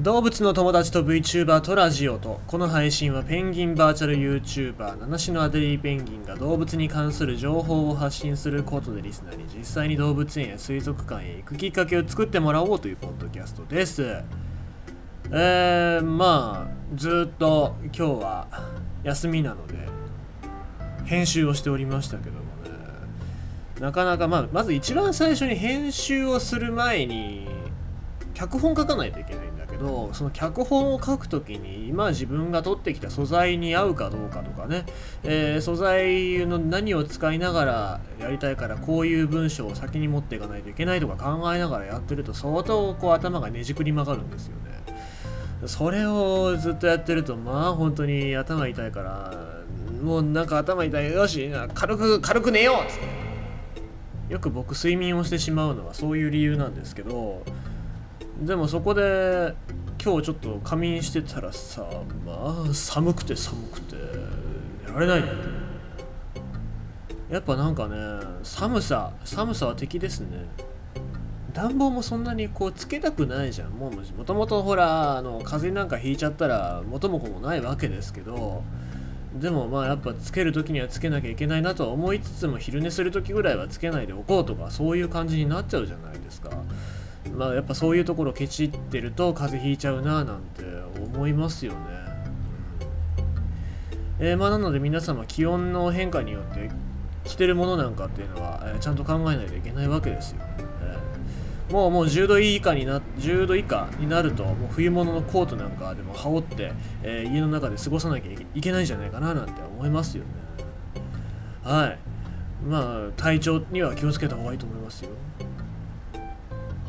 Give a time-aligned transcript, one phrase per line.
[0.00, 14.22] 動物の友達と VTuber とラジオとこの配信はペンギンバーチャル YouTuber 七種のアデリーペンギンが動物に関する情報を発信することでリスナーに実際に動物園や水族館へ行くきっかけを作ってもらおうというポッドキャストです。
[15.32, 18.46] えー、まあずっと今日は
[19.02, 19.86] 休みなので
[21.04, 22.46] 編集をしておりましたけどもね。
[23.80, 27.50] なかなかまあまず一番最初に編集をする前に
[28.40, 34.86] 脚本書かないといけないんだけどその脚本を書くときに今自分が取ってきた素材に合うかどうかとかね、
[35.24, 45.66] えー素材の何を使いながらやりたいからこういう文章を先に持っていかないといけないとか考えながらやってると相当こう頭がねじくり曲がるんですよね。
[45.66, 49.34] それをずっとやってるとまあ本当に頭痛いから
[50.02, 51.12] もうなんか頭痛い。
[51.12, 53.30] よし軽く軽く寝ようっつって。
[54.30, 57.42] よく僕睡眠をしてしまうのはそういう理由なんですけど
[58.40, 59.54] でもそこで
[60.02, 61.86] 今日ちょっと仮眠してたらさ
[62.24, 63.96] まあ寒くて寒くて
[64.86, 65.24] 寝られない
[67.30, 67.96] やっぱなんかね
[68.42, 70.46] 寒さ寒さは敵ですね。
[71.52, 73.70] 暖房もそんなにこうつけたくないじゃん。
[73.70, 78.62] もうもともとほらあの風邪なんかひいちゃったら元も子もないわけですけど
[79.34, 86.50] でもまあやっぱつける時にはつけなきゃいけないなとは思いつつも昼寝する時ぐらいはつけないでおこうとかそういう感じになっちゃうじゃないですか。
[87.34, 90.64] まあやっぱそういうところケチってると風邪ひいちゃうななんて
[91.00, 91.78] 思いますよね、
[94.18, 96.70] えーまあなので皆様気温の変化によって
[97.24, 106.72] 着てるものなんかっていうのは、えーちゃんと考えないといけないわけですよ、えーもうもう10度以下にな10度以下になるともう冬物のコートなんかでも羽織って、
[107.04, 110.30] えー家の中で過ごさなきゃいけないんじゃないかななんて思いますよね。
[111.62, 111.98] はい。
[112.68, 115.10] まあ体調には気をつけた方がいいと思いますよ。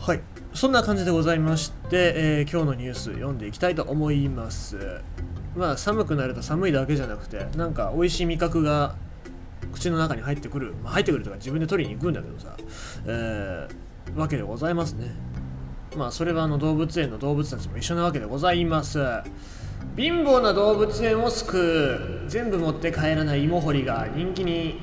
[0.01, 0.21] はい。
[0.55, 4.99] そんな感じでございまして、えー今日のニュース読んでいきたいと思います。
[5.55, 8.95] まあ寒くなると寒いだけじゃなくてなんか美味しい味覚が
[9.71, 12.57] 口の中に入ってくる、まあ、入ってくるとか自分で取りに行くんだけどさ、
[13.05, 15.11] えーわけでございますね。
[15.95, 18.97] まあそれはあの動物園の動物たちも一緒なわけでございます。
[19.95, 22.27] 貧乏な動物園を救う。
[22.27, 24.81] 全部持って帰らない芋掘りが人気に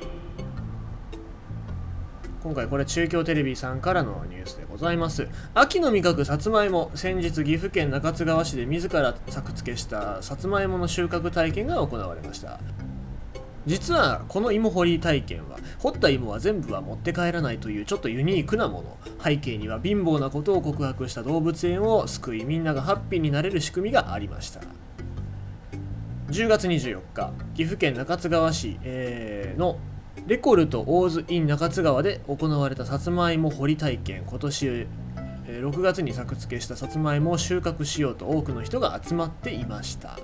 [2.41, 5.27] 今回これ中京テレビさんからのニュースでございます。
[5.55, 6.93] 秋の味覚さつまいも。
[6.95, 12.61] 先日岐阜県中津川市で自ら作付けしたさつまいもの収穫体験が行われました。
[13.67, 18.97] 実はこの芋掘り体験は掘った芋は全部は持って帰らないというちょっとユニークなもの。
[19.21, 24.61] 背景には貧乏なことを告白した動物園を救いみんながハッピーになれる仕組みがありました。
[26.29, 29.79] 10月24日岐阜県中津川市、えーの
[30.27, 34.25] レコルトオーズイン中津川で行われたさつまいも掘り体験。
[34.27, 34.87] 今年
[35.47, 40.19] 6月に作付けしたさつまいもを収穫しようと多くの人が集まっていました。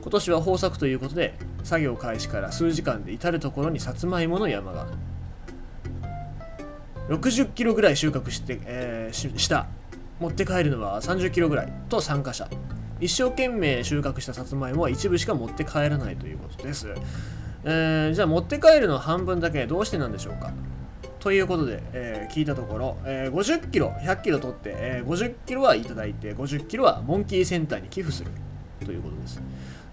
[0.00, 4.86] 今年は豊作ということで作業開始から数時間で至る所にさつまいもの山が。
[7.08, 9.68] 60キロぐらい収穫して、えーしした。
[10.20, 12.48] 持って帰るのは30キロぐらいと参加者。
[13.00, 16.86] 一生懸命収穫したさつまいもは一部しか持って帰らないということです、
[17.64, 20.52] えーじゃあ持って帰るの半分だけどうしてなんでしょうか？
[21.20, 28.30] ということで、えー聞いたところ、えー50キロ100キロ取って、えー50キロはいただいて50キロはモンキーセンターに寄付する。
[28.84, 29.40] ということです。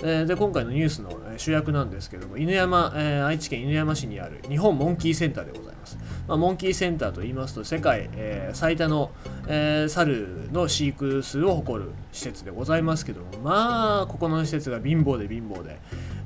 [0.02, 5.97] えーで今回のニュースの主役なんですけども犬山、え愛知県犬山市にある日本モンキーセンターでございます、
[6.28, 9.12] まあ、モンキーセンターと言いますと世界、え最多の、
[9.47, 15.78] え猿の飼育数を誇る施設でございますけどもまあここの施設が貧乏で貧乏で、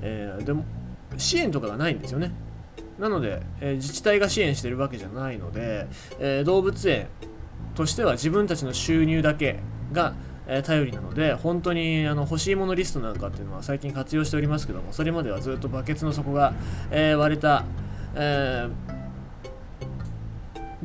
[0.02, 0.66] えでも
[1.18, 2.32] 支援とかがないんですよね。
[3.00, 5.88] なので、えー自治体が支援してるわけじゃないので、
[6.20, 7.08] えー動物園
[7.76, 9.60] としては自分たちの収入だけ
[9.92, 10.14] が、
[10.48, 16.54] えー頼りなので本当にあの欲しいものリストなんかっていうのは最近活用しておりますけどもそれまではずっとバケツの底が、
[16.92, 17.66] え割れた、
[18.16, 18.83] えー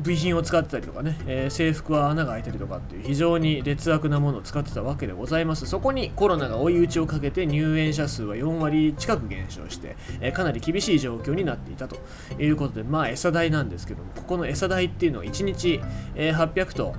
[0.01, 5.65] 部品を使ってたりとかね、えー制服は穴が開いたりとかっていう非常に劣悪なものを使ってたわけでございます。
[5.65, 11.97] そこにコロナが追い打ちをかけて入園者数は4割近く減少して、えーかなり厳しい状況になっていたと
[12.39, 15.81] いうことでまあ餌代なんですけどもここの餌代っていうのは1日、
[16.15, 16.95] えー800と、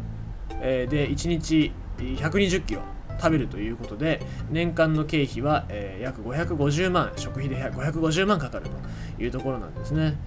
[0.60, 2.82] えで1日120キロ
[3.18, 4.20] 食べるということで
[4.50, 8.66] 年間の経費は、えー約550万食費で550万かかる
[9.16, 10.18] というところなんですね。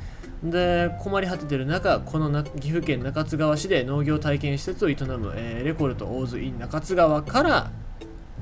[0.43, 7.71] で困り果ててる中この岐阜県中津川市で農業体験施設を営む、えーレコルトオーズイン中津川から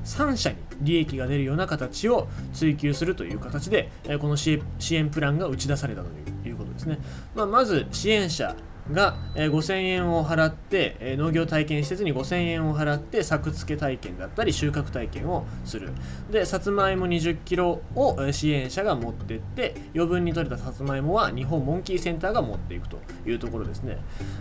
[0.04, 4.60] 3社に利益が出るような形を追求するという形で、えーこの支
[4.90, 6.98] 援プランが打ち出されたといういうことですね、
[7.34, 8.54] まあ、まず支援者
[8.90, 15.90] が、えー、5000円を払って、えー、農業体験施設に5000円を払って作付け体験だったり収穫体験をする。
[16.30, 23.98] でさつまいも20キロを支援者が持ってって余分に取れたさつまいもは日本モンキーセンターが持っていくというところですね。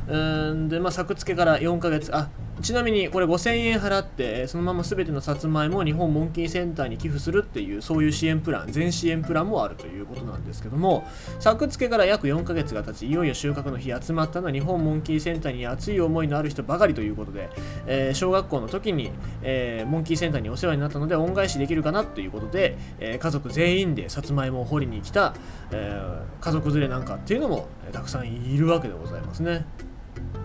[0.07, 2.29] うんでまあ作付けから4ヶ月あ
[2.62, 11.06] ちなみにこれ5000円払ってそのまま全てのさつまいもを日本モンキーセンターに寄付するっていうそういう支援プラン全支援プランもあるということなんですけども
[11.40, 17.50] 作付けから約4ヶ月が経ちいよいよ収穫の日集まったのは日本モンキーセンターに熱い思いのある人ばかりということで、
[17.88, 19.12] えー、小学校の時に、
[19.42, 25.34] えー、モンキーセンターにお世話になったので恩返しできるかなということで、えー、家族全員でさつまいもを掘りに来た、
[25.72, 29.66] え家族連れなんかっていうのも、たくさんいるわけでございますね。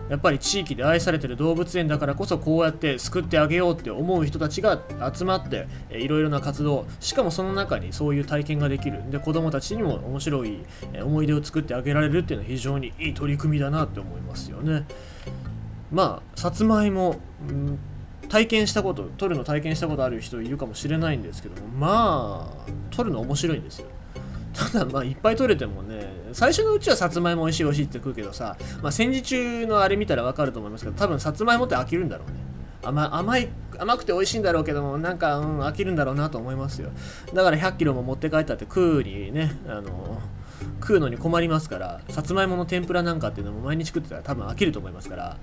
[0.08, 4.80] やっぱり地域で愛されてる動物園だからこそこうやって救ってあげようって思う人たちが
[5.12, 9.02] 集まっていろいろな活動しかもその中にそういう体験ができる。
[9.10, 10.64] で子どもたちにも面白い
[11.02, 14.86] 思い出を作ってあげられるっていうのは非常にいい取り組みだなって思いますよね。
[15.90, 17.16] まあさつまいも、
[17.48, 17.78] うん
[18.28, 23.88] 体験したこと取るの体験したことある人いるかもしれないんですけどもまあ取るの面白いんですよ。
[24.56, 32.36] ただまあいっぱい取れてもね最初のうちはさつまいも美味しい美味しいって食うけどさ、まあ、戦時中のあれ見たらわかると思いますけど多分さつまいもって飽きるんだろうね。
[32.82, 33.48] 甘甘い
[33.78, 36.90] 甘くて美味しいんだろうけどもなんか、うん、飽きるんだろうなと思いますよ。
[37.34, 40.20] だから100キロも持って帰ったって食うにねあの
[40.80, 45.36] 食うのに困りますからさつまいもの天ぷらなんかっていうのも毎日食ってたら多分飽きると思いますから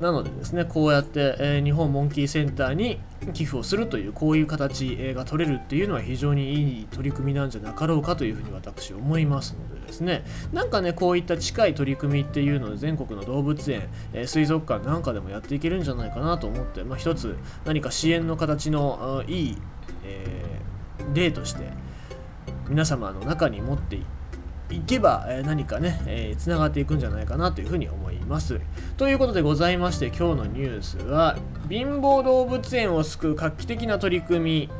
[0.00, 3.00] なのでですねこうやって、えー、日本モンキーセンターに
[3.34, 10.24] 寄付をするというこういう形が取れるっていうのは非常にいい取り組みなんじゃなかろうかというふうに私思いますのでですね。
[10.52, 19.58] なんかねこういった近い取り組みっていうのを全国の動物園、えー、水族館なんかでもやっていけるんじゃないかなと思って、まあ、一つ何か支援の形のいい、
[20.04, 21.70] えー、例として
[22.68, 24.17] 皆様の中に持っていって
[24.70, 28.60] いけば、え何かね、えー、つながっていくんじゃないかなというふうに思います。
[28.96, 31.36] ということでございまして今日のニュースは
[31.68, 34.70] 貧乏動物園を救う画期的な取り組み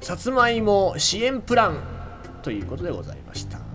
[0.00, 1.80] さつまいも支援プラン
[2.42, 3.65] ということでございました。